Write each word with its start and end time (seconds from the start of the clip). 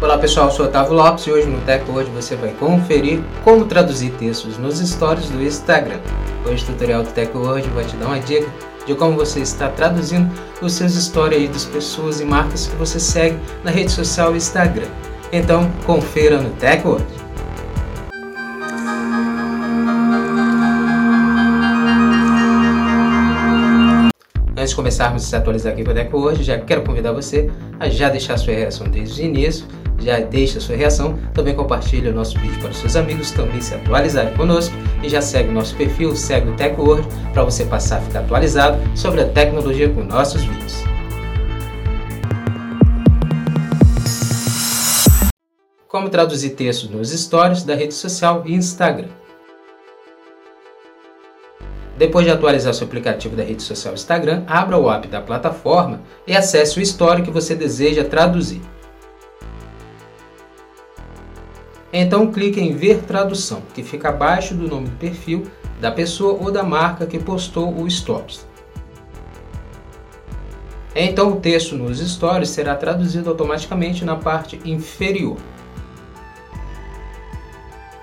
Olá 0.00 0.16
pessoal, 0.16 0.46
eu 0.46 0.52
sou 0.52 0.66
Otávio 0.66 0.92
Lopes 0.92 1.26
e 1.26 1.32
hoje 1.32 1.48
no 1.48 1.60
Tech 1.62 1.84
Word 1.90 2.08
você 2.12 2.36
vai 2.36 2.52
conferir 2.52 3.20
como 3.42 3.64
traduzir 3.64 4.12
textos 4.12 4.56
nos 4.56 4.78
stories 4.78 5.28
do 5.28 5.42
Instagram. 5.42 5.98
Hoje 6.46 6.62
o 6.62 6.66
tutorial 6.68 7.02
do 7.02 7.10
Tech 7.10 7.36
Word 7.36 7.68
vai 7.70 7.84
te 7.84 7.96
dar 7.96 8.06
uma 8.06 8.20
dica 8.20 8.48
de 8.86 8.94
como 8.94 9.16
você 9.16 9.40
está 9.40 9.68
traduzindo 9.68 10.30
os 10.62 10.72
seus 10.74 10.92
stories 10.92 11.38
aí 11.40 11.48
das 11.48 11.64
pessoas 11.64 12.20
e 12.20 12.24
marcas 12.24 12.68
que 12.68 12.76
você 12.76 13.00
segue 13.00 13.40
na 13.64 13.72
rede 13.72 13.90
social 13.90 14.36
Instagram. 14.36 14.86
Então 15.32 15.68
confira 15.84 16.40
no 16.40 16.50
Tech 16.50 16.86
Word. 16.86 17.04
Antes 24.56 24.70
de 24.70 24.76
começarmos 24.76 25.24
a 25.24 25.26
se 25.26 25.34
atualizar 25.34 25.72
aqui 25.72 25.84
com 26.08 26.18
o 26.18 26.20
hoje, 26.20 26.44
já 26.44 26.56
quero 26.56 26.82
convidar 26.82 27.10
você 27.10 27.50
a 27.80 27.88
já 27.88 28.08
deixar 28.08 28.36
sua 28.36 28.54
reação 28.54 28.88
desde 28.88 29.22
o 29.22 29.24
início 29.24 29.66
já 30.00 30.20
deixa 30.20 30.60
sua 30.60 30.76
reação, 30.76 31.18
também 31.34 31.54
compartilha 31.54 32.10
o 32.10 32.14
nosso 32.14 32.38
vídeo 32.38 32.58
para 32.60 32.70
os 32.70 32.78
seus 32.78 32.96
amigos 32.96 33.30
também 33.32 33.60
se 33.60 33.74
atualizarem 33.74 34.34
conosco 34.34 34.74
e 35.02 35.08
já 35.08 35.20
segue 35.20 35.48
o 35.48 35.52
nosso 35.52 35.74
perfil, 35.76 36.14
segue 36.14 36.48
o 36.48 36.56
TechWord 36.56 37.06
para 37.32 37.44
você 37.44 37.64
passar 37.64 37.98
a 37.98 38.00
ficar 38.02 38.20
atualizado 38.20 38.78
sobre 38.96 39.20
a 39.20 39.28
tecnologia 39.28 39.88
com 39.88 40.02
nossos 40.04 40.42
vídeos. 40.42 40.84
Como 45.88 46.08
traduzir 46.08 46.50
textos 46.50 46.90
nos 46.90 47.10
stories 47.10 47.64
da 47.64 47.74
rede 47.74 47.94
social 47.94 48.42
e 48.46 48.54
Instagram. 48.54 49.08
Depois 51.96 52.24
de 52.24 52.30
atualizar 52.30 52.72
seu 52.72 52.86
aplicativo 52.86 53.34
da 53.34 53.42
rede 53.42 53.62
social 53.62 53.94
Instagram, 53.94 54.44
abra 54.46 54.78
o 54.78 54.88
app 54.88 55.08
da 55.08 55.20
plataforma 55.20 56.00
e 56.24 56.36
acesse 56.36 56.78
o 56.78 56.82
story 56.82 57.22
que 57.22 57.30
você 57.30 57.56
deseja 57.56 58.04
traduzir. 58.04 58.60
Então 61.92 62.30
clique 62.30 62.60
em 62.60 62.74
ver 62.74 63.02
tradução, 63.02 63.62
que 63.74 63.82
fica 63.82 64.10
abaixo 64.10 64.54
do 64.54 64.68
nome 64.68 64.88
do 64.88 64.96
perfil 64.96 65.46
da 65.80 65.90
pessoa 65.90 66.38
ou 66.40 66.50
da 66.50 66.62
marca 66.62 67.06
que 67.06 67.18
postou 67.18 67.74
o 67.80 67.90
stories. 67.90 68.46
Então 70.94 71.32
o 71.32 71.36
texto 71.36 71.76
nos 71.76 71.98
stories 71.98 72.50
será 72.50 72.74
traduzido 72.74 73.30
automaticamente 73.30 74.04
na 74.04 74.16
parte 74.16 74.60
inferior. 74.64 75.36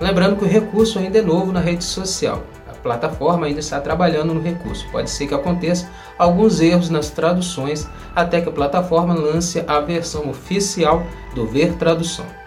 Lembrando 0.00 0.36
que 0.36 0.44
o 0.44 0.48
recurso 0.48 0.98
ainda 0.98 1.18
é 1.18 1.22
novo 1.22 1.52
na 1.52 1.60
rede 1.60 1.84
social. 1.84 2.42
A 2.68 2.72
plataforma 2.72 3.46
ainda 3.46 3.60
está 3.60 3.80
trabalhando 3.80 4.32
no 4.32 4.40
recurso. 4.40 4.86
Pode 4.90 5.10
ser 5.10 5.26
que 5.26 5.34
aconteça 5.34 5.90
alguns 6.16 6.60
erros 6.60 6.88
nas 6.88 7.10
traduções 7.10 7.86
até 8.14 8.40
que 8.40 8.48
a 8.48 8.52
plataforma 8.52 9.12
lance 9.12 9.62
a 9.66 9.80
versão 9.80 10.30
oficial 10.30 11.04
do 11.34 11.46
Ver 11.46 11.74
Tradução. 11.74 12.37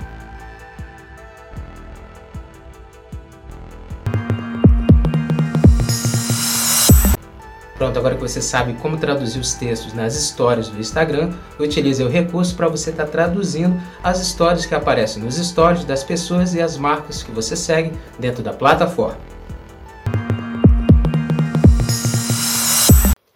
Pronto, 7.82 7.98
agora 7.98 8.14
que 8.14 8.22
você 8.22 8.44
sabe 8.44 8.74
como 8.74 8.96
traduzir 8.96 9.40
os 9.40 9.56
textos 9.56 9.92
nas 9.92 10.16
histórias 10.16 10.68
do 10.70 10.80
Instagram, 10.80 11.32
utilize 11.58 12.04
o 12.04 12.08
recurso 12.08 12.56
para 12.56 12.68
você 12.68 12.92
estar 12.92 13.06
tá 13.06 13.12
traduzindo 13.12 13.82
as 14.04 14.20
histórias 14.22 14.68
que 14.68 14.76
aparecem 14.76 15.24
nos 15.24 15.38
stories 15.38 15.84
das 15.84 16.04
pessoas 16.04 16.54
e 16.54 16.62
as 16.62 16.78
marcas 16.78 17.24
que 17.24 17.32
você 17.32 17.56
segue 17.56 17.92
dentro 18.20 18.44
da 18.44 18.54
plataforma. 18.54 19.18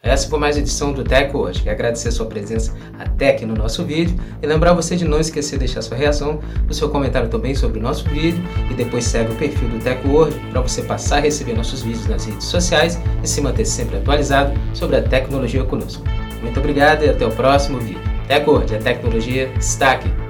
Essa 0.06 0.30
foi 0.30 0.38
mais 0.38 0.56
edição 0.56 0.94
do 0.94 1.04
Tech 1.04 1.36
hoje. 1.36 1.64
Quero 1.64 1.74
agradecer 1.74 2.12
sua 2.12 2.28
presença 2.28 2.72
até 3.00 3.32
aqui 3.32 3.44
no 3.44 3.56
nosso 3.56 3.84
vídeo 3.84 4.16
e 4.40 4.46
lembrar 4.46 4.74
você 4.74 4.96
de 4.96 5.04
não 5.04 5.20
esquecer 5.20 5.56
de 5.56 5.66
deixar 5.66 5.82
sua 5.82 5.98
reação, 5.98 6.40
o 6.70 6.74
seu 6.76 6.90
comentário 6.90 7.28
também 7.28 7.56
sobre 7.56 7.80
o 7.80 7.82
nosso 7.82 8.08
vídeo 8.08 8.42
e 8.70 8.76
depois 8.76 9.04
segue 9.04 9.34
o 9.34 9.36
perfil 9.36 9.68
do 9.68 9.80
Tech 9.80 10.08
World 10.08 10.40
para 10.52 10.62
você 10.62 10.84
passar 10.84 11.18
a 11.18 11.22
receber 11.22 11.56
nossos 11.56 11.82
vídeos 11.82 12.06
nas 12.06 12.24
redes 12.24 12.46
sociais 12.46 13.00
e 13.24 13.28
se 13.28 13.42
manter 13.42 13.66
sempre 13.66 13.98
atualizado 13.98 14.54
sobre 14.76 14.98
a 14.98 15.02
tecnologia 15.02 15.64
conosco. 15.64 16.04
Muito 16.40 16.60
obrigado 16.60 17.04
e 17.04 17.10
até 17.10 17.26
o 17.26 17.32
próximo 17.32 17.80
vídeo. 17.80 18.02
Tech 18.28 18.48
World, 18.48 18.76
a 18.76 18.80
tecnologia 18.80 19.52
está 19.58 19.94
aqui. 19.94 20.25